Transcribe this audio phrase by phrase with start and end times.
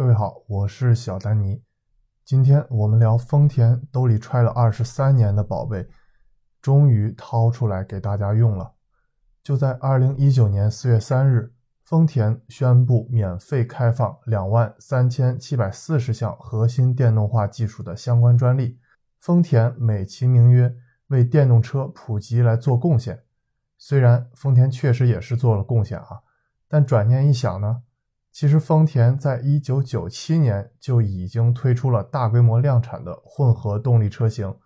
[0.00, 1.62] 各位好，我是小丹尼。
[2.24, 5.86] 今天我们聊丰田兜里揣了二十三年的宝贝，
[6.62, 8.72] 终于掏出来给大家用了。
[9.42, 11.52] 就在二零一九年四月三日，
[11.84, 18.78] 丰田宣布免费开放两万三千七百四十项核心电动化技术的相关专利。
[19.20, 20.74] 丰田美其名曰
[21.08, 23.22] 为电动车普及来做贡献，
[23.76, 26.22] 虽然丰田确实也是做了贡献啊，
[26.66, 27.82] 但转念一想呢？
[28.32, 34.56] 其实，丰田在一九九七年就已经推出了大规模量产的混合动力车型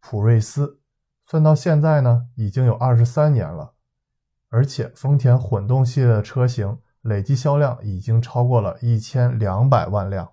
[0.00, 0.80] 普锐斯，
[1.24, 3.72] 算到现在呢，已经有二十三年了。
[4.48, 10.32] 而且，丰田混动系列的车型累计销量已经超过了一千两百万辆。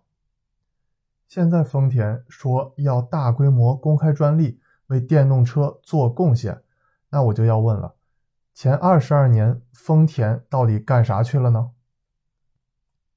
[1.28, 6.62] 现在，丰田说要大规模公开专利，为电动车做贡献，
[7.10, 7.96] 那我就要问了：
[8.54, 11.72] 前二十二年，丰田到底干啥去了呢？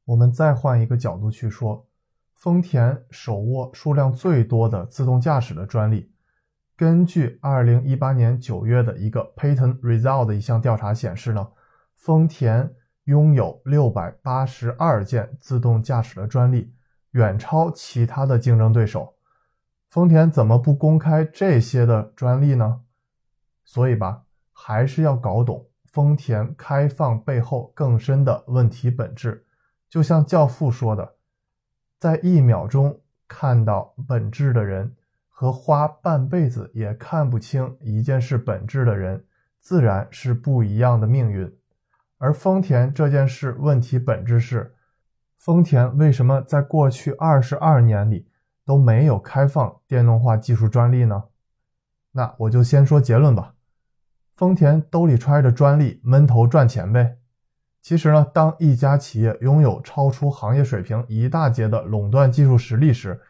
[0.07, 1.87] 我们再换一个角度去说，
[2.33, 6.11] 丰田手握数量最多的自动驾驶的专利。
[6.77, 11.49] 根据2018年9月的一个 Patent Result 的一项调查显示呢，
[11.97, 12.73] 丰田
[13.05, 16.73] 拥有682件自动驾驶的专利，
[17.13, 19.15] 远超其他的竞争对手。
[19.89, 22.83] 丰田怎么不公开这些的专利呢？
[23.65, 29.46] 所以吧，还是要搞懂丰田开放背后更深的问题本质。
[29.89, 31.15] 就像教父说的，
[31.99, 34.95] 在一秒钟看到本质的人，
[35.29, 39.25] 和花半辈子也看不清一件事本质的人，
[39.61, 41.57] 自然是不一样的命运。
[42.19, 44.75] 而丰田这件事问题本质是，
[45.37, 48.29] 丰田为什么在过去二十二年里
[48.65, 51.25] 都没有开放电动化技术专利呢？
[52.13, 53.55] 那我就先说结论吧，
[54.35, 57.19] 丰田兜里揣着专利闷头赚钱呗。
[57.87, 63.21] 其实呢，当一家企业拥有超出行业水平一大截的垄断技术实力时，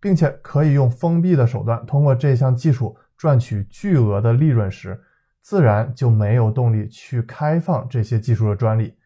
[0.00, 4.98] 并且可以用封闭的手段通过这项技术赚取巨额的利润时，
[5.42, 8.96] 自然就没有动力去开放这些技术的专利。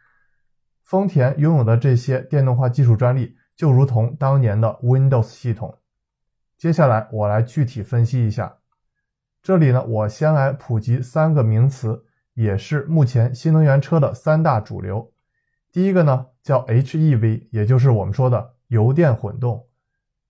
[0.84, 5.76] 丰田拥有的这些电动化技术专利，就如同当年的 Windows 系统。
[6.56, 8.58] 接下来我来具体分析一下。
[9.42, 12.04] 这里呢，我先来普及三个名词。
[12.34, 15.12] 也是目前新能源车的三大主流。
[15.70, 19.66] 第一个呢叫 HEV，也就是我们说的油电混动；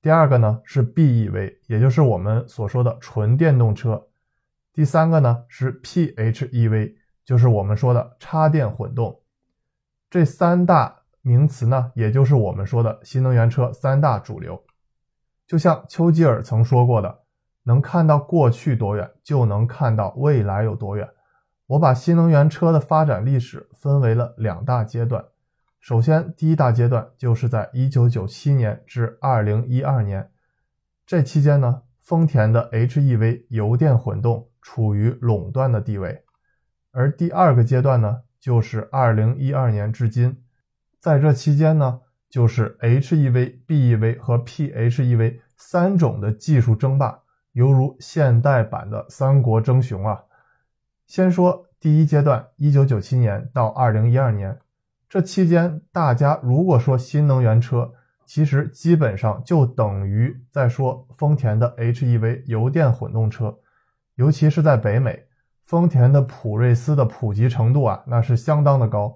[0.01, 4.09] 第二个呢是 BEV，也就是我们所说的纯电动车；
[4.73, 9.21] 第三个呢是 PHEV，就是我们说的插电混动。
[10.11, 14.63] 这三大名词呢，也就是我们说的新能源车三大主流。
[15.47, 17.21] 就像丘吉尔曾说过的
[17.65, 21.09] ：“能看到过去多远，就能看到未来有多远。”
[21.73, 25.25] 我把新能源车的发展历史分为了两大阶段。
[25.81, 30.31] 首先，第一大阶段就是在1997年至2012年，
[31.07, 36.23] 这期间呢，丰田的 HEV 油电混动处于垄断的地位。
[36.91, 40.43] 而第二个阶段呢，就是2012年至今，
[41.01, 47.21] 在这期间呢，就是 HEV、BEV 和 PHEV 三种的技术争霸，
[47.53, 50.23] 犹如现代版的三国争雄啊。
[51.07, 54.59] 先说第一阶段，一九九七年到二零一二年，
[55.09, 57.93] 这期间，大家如果说新能源车，
[58.25, 63.55] 其实基本上就等于在说丰田的 HEV 油电混动车，
[64.15, 65.27] 尤其是在北美，
[65.65, 69.15] 丰田的普锐斯的普及程度啊，那是相当的高。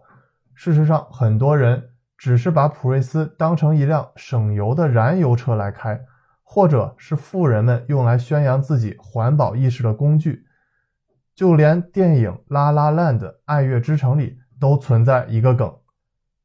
[0.55, 1.83] 事实上，很多人
[2.19, 5.99] 只是把普锐斯当成一辆省油的燃油车来开，
[6.43, 10.45] 或者是富人们用来宣扬自己环保意识的工具。
[11.37, 15.71] 就连电影《拉拉 land》爱乐之城里都存在一个梗：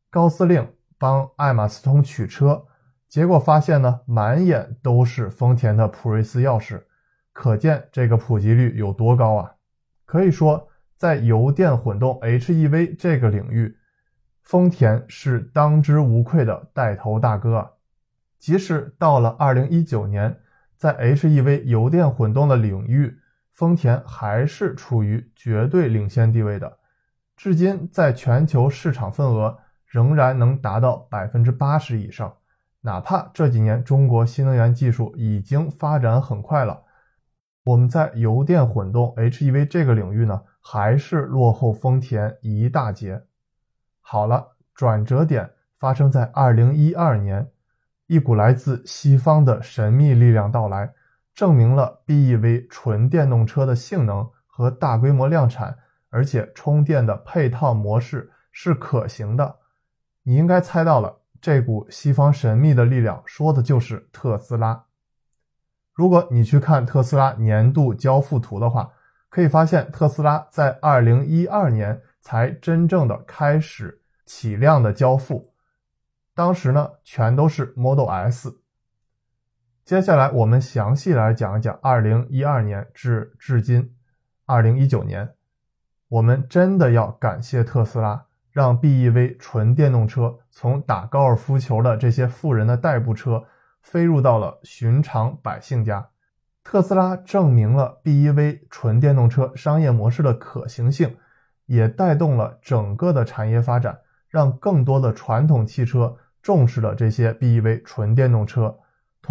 [0.09, 0.68] 高司令
[1.00, 2.66] 帮艾玛斯通取车，
[3.07, 6.84] 结果发现呢，满眼都是丰田的普锐斯钥匙，
[7.31, 9.53] 可见这个普及率有多高啊！
[10.03, 13.78] 可以说，在油电混动 HEV 这个领域，
[14.44, 17.72] 丰田是当之无愧的带头大哥啊！
[18.38, 20.38] 即使到了2019年，
[20.75, 23.18] 在 HEV 油电混动的领域，
[23.62, 26.80] 丰田还是处于绝对领先地位的，
[27.38, 29.56] 至今在全球市场份额
[29.86, 32.36] 仍然能达到百分之八十以上。
[32.81, 36.81] 哪怕这几年中国新能源技术已经发展很快了，
[37.63, 43.22] 我们在油电混动 HEV 这个领域呢，还是落后丰田一大截。
[44.00, 45.48] 好了，转折点
[45.78, 47.48] 发生在二零一二年，
[48.08, 50.92] 一股来自西方的神秘力量到来。
[51.33, 55.78] 证明了 BEV 纯电动车的性能和大规模量产，
[56.10, 59.60] 而且充电的配套模式是可行的。
[60.24, 64.86] 你应该猜到了，这股西方神秘的力量说的就是特斯拉。
[65.94, 68.92] 如果你去看特斯拉年度交付图的话，
[69.30, 75.54] 可以发现特斯拉在2012年才真正的开始起量的交付，
[76.36, 78.61] 当时呢全都是 Model S。
[79.83, 83.94] 接下来我们详细来讲一讲2012年至至今
[84.45, 85.30] 2019年，
[86.07, 88.25] 我们真的要感谢特斯拉。
[88.51, 93.42] 让 BEV 纯电动车从打高尔夫球的这些富人的代步车
[93.81, 96.10] 飞入到了寻常百姓家。
[96.62, 101.16] 特斯拉证明了 BEV 纯电动车商业模式的可行性，
[101.66, 108.77] 也带动了整个的产业发展，让更多的传统汽车重视了这些 BEV 纯电动车。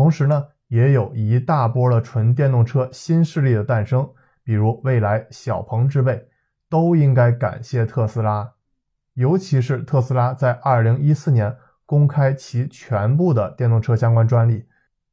[0.00, 4.10] 同时呢，也有一大波的纯电动车新势力的诞生，
[4.42, 6.26] 比如蔚来、小鹏之辈，
[6.70, 8.50] 都应该感谢特斯拉。
[9.12, 11.54] 尤其是特斯拉在二零一四年
[11.84, 14.66] 公开其全部的电动车相关专利，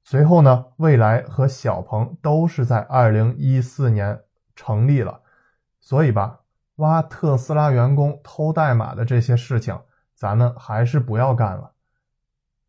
[0.06, 4.18] 随后呢，蔚来和小鹏都是在二零一四年
[4.56, 5.20] 成立了。
[5.82, 6.40] 所以吧，
[6.78, 9.78] 挖特斯拉员工偷代码的这些事情，
[10.16, 11.74] 咱们还是不要干了。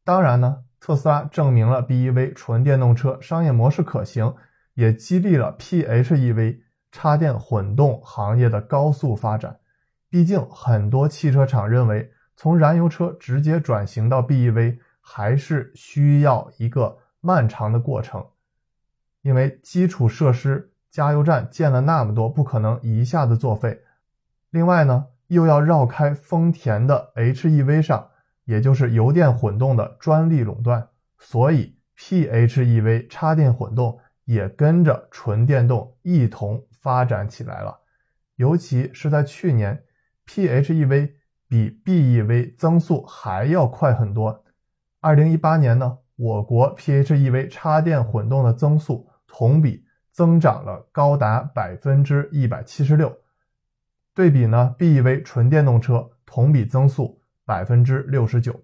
[0.03, 4.35] 当然呢，特斯拉证明了 BEV 纯电动车商业模式可行，
[4.75, 6.61] 也激励了 PHEV
[6.93, 9.59] 插电混动行业的高速发展。
[10.09, 18.25] 毕竟，很多汽车厂认为，从燃油车直接转型到 BEV 还是需要一个漫长的过程，
[19.23, 23.83] 因为基础设施、加油站建了那么多，不可能一下子作废。
[24.51, 28.09] 另外呢，又要绕开丰田的 HEV 上，
[28.49, 37.81] 也就是油电混动的专利垄断，所以 PHEV 插电混动也跟着纯电动一同发展起来了，
[38.37, 39.85] 尤其是在去年。
[40.27, 41.13] PHEV
[41.47, 44.45] 比 BEV 增速还要快很多。
[45.01, 53.15] 二零一八年呢，我国 PHEV 插电混动的增速同比增长了高达百分之一百七十六。
[54.15, 57.18] 对比呢，BEV 纯电动车同比增速
[57.49, 58.55] 百分之六十九。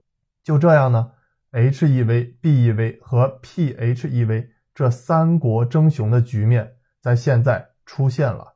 [0.44, 1.10] 就这样呢
[1.52, 8.54] ，HEV、BEV 和 PHEV 这三国争雄的局面在现在出现了。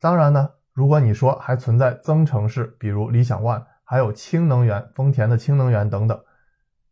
[0.00, 0.48] 当然呢。
[0.78, 6.16] 如果你说还存在增程式，比如理想 ONE，还有氢能源，丰田的氢能源等等，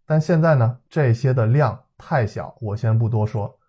[0.04, 3.60] 但现在呢，这些的量太小，我先不多说。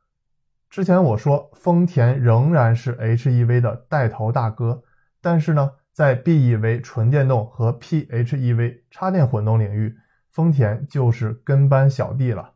[0.72, 4.82] 之前我说丰田仍然是 HEV 的带头大哥，
[5.22, 9.98] 但是呢，在 BEV 纯电动和 PHEV 插电混动领域，
[10.30, 12.54] 丰田就是跟班小弟了。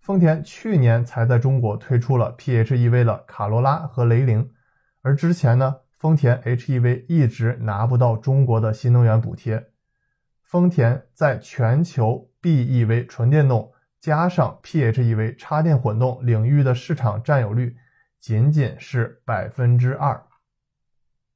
[0.00, 4.50] 丰田去年才在中国推出了 PHEV 的卡罗拉和雷凌，
[5.02, 5.76] 而之前呢。
[5.96, 9.70] 丰田 HEV 一直拿不到中国的新能源补贴，
[10.42, 17.76] 丰田在全球 BEV 纯电动加上 PHEV 插电混动领域的市场占有率
[18.18, 20.24] 仅仅是百分之二。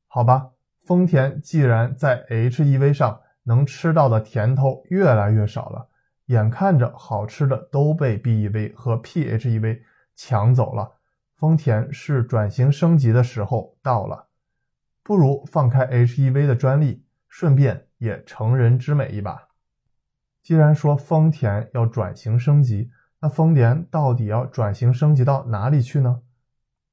[0.08, 0.50] 好吧，
[0.84, 5.88] 丰田既然在 HEV 上能吃到的甜头越来越少了，
[6.26, 9.80] 眼看着好吃的都被 BEV 和 PHEV
[10.14, 10.92] 抢走了，
[11.36, 14.28] 丰田是转型升级的时候到了。
[15.02, 19.48] 不如放开 HEV 的专利，顺便也成人之美一把。
[20.42, 22.90] 既然说丰田要转型升级，
[23.20, 26.22] 那丰田到底要转型升级到哪里去呢？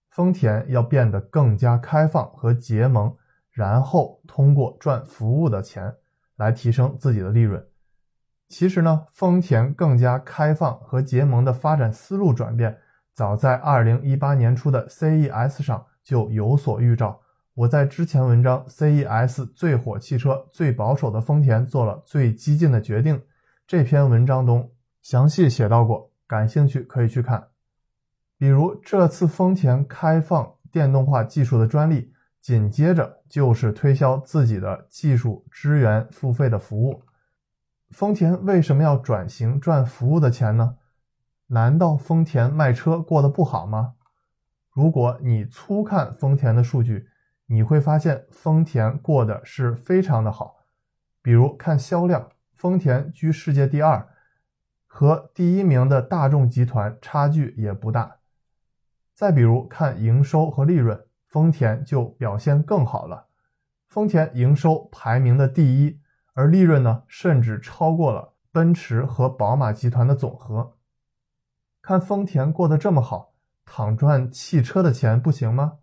[0.09, 3.15] 丰田要变得更加开放和结盟，
[3.59, 5.93] 然后通过赚服务的钱
[6.37, 7.61] 来提升自己的利润。
[8.47, 12.77] 其实呢，丰田更加开放和结盟的发展思路转变，
[13.13, 17.19] 早在2018年初的 CES 上就有所预兆。
[17.53, 23.21] 我在之前文章 CES 最火汽车最保守的丰田做了最激进的决定
[23.67, 27.49] 这篇文章中详细写到过，感兴趣可以去看。
[28.37, 37.03] 比如这次丰田开放电动化技术的专利，紧接着就是推销自己的技术支援付费的服务。
[37.91, 40.77] 丰田为什么要转型赚服务的钱呢？
[41.47, 43.95] 难道丰田卖车过得不好吗？
[44.71, 47.07] 如果你粗看丰田的数据。
[47.51, 50.57] 你会发现丰田过得是非常的好，
[51.19, 54.07] 比如看销量，丰田居世界第二，
[54.85, 58.17] 和第一名的大众集团差距也不大。
[59.15, 63.27] 再比如看营收和利润，丰田就表现更好了，
[63.87, 65.99] 丰田营收排名的第一，
[66.33, 70.75] 而利润呢，甚至超过了奔驰和宝马集团的总和。
[71.81, 73.33] 看丰田过得这么好，
[73.63, 75.77] 躺赚汽车的钱不行吗？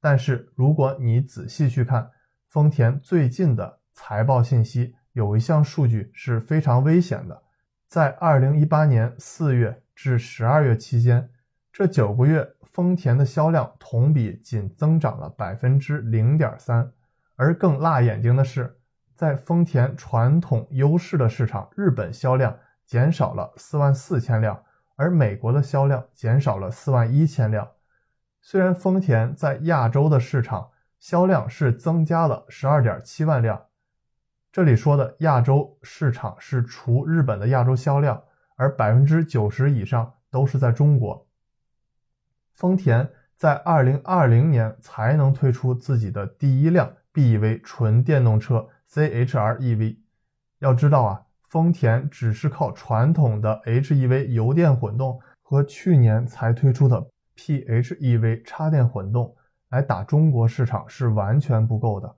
[0.00, 2.10] 但是如果你仔细去看
[2.48, 7.42] 丰田最近的财报信息，有一项数据是非常危险的，
[7.88, 11.30] 在2018年4月至12月期间，
[11.72, 16.90] 这九个月丰田的销量同比仅增长了百分之零点三。
[17.36, 18.78] 而更辣眼睛的是，
[19.14, 24.62] 在丰田传统优势的市场，日本销量减少了四万四千辆，
[24.96, 27.68] 而美国的销量减少了四万一千辆。
[28.40, 33.66] 虽然丰田在亚洲的市场销量是增加了十二点七万辆。
[34.50, 38.22] 这里说的亚洲市场是除日本的亚洲销量，
[38.56, 41.26] 而百分之九十以上都是在中国。
[42.62, 49.96] 丰田在二零二零年才能推出自己的第一辆 BEV 纯电动车 CHR EV。
[50.60, 57.04] 要知道啊，丰田只是靠传统的 HEV 油电混动和去年才推出的
[57.36, 59.34] PHEV 插电混动
[59.70, 62.14] 来打中国市场是完全不够的。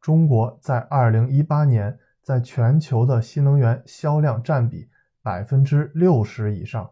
[0.00, 4.88] 中国在二零一八年在全球的新能源销量占比
[5.20, 6.88] 百分之六十以上，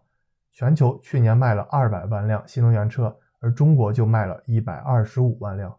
[0.59, 5.73] 全球去年卖了二百万辆新能源车，而中国就卖了一百二十五万辆。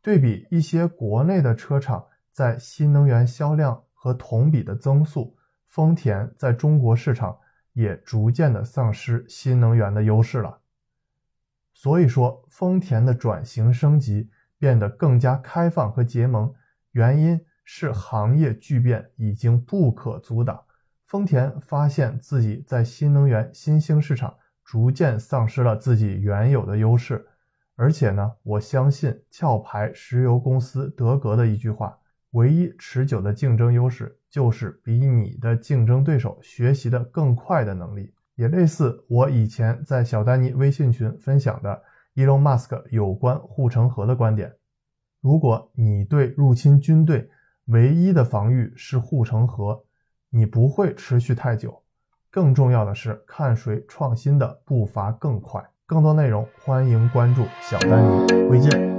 [0.00, 5.36] 对比一些国内的车厂在新能源销量和同比的增速，
[5.66, 7.36] 丰田在中国市场
[7.72, 10.60] 也逐渐的丧失新能源的优势了。
[11.72, 14.30] 所以说，丰田的转型升级。
[14.60, 16.52] 变得更加开放和结盟，
[16.90, 20.64] 原因是行业巨变已经不可阻挡。
[21.08, 27.26] 丰田发现自己在新能源新兴市场逐渐丧失了自己原有的优势，
[27.76, 31.98] 而且呢，我相信壳牌石油公司德格的一句话：
[32.32, 38.12] 唯一持久的竞争优势就是比你的竞争对手学习的更快的能力。
[38.34, 41.82] 也类似我以前在小丹尼微信群分享的。
[42.16, 44.52] Elon Musk 有关护城河的观点：
[45.22, 47.30] 如果你对入侵军队
[47.66, 49.84] 唯一的防御是护城河，
[50.30, 51.82] 你不会持续太久。
[52.30, 55.64] 更重要的是，看谁创新的步伐更快。
[55.86, 58.97] 更多内容，欢迎关注小丹尼，再见。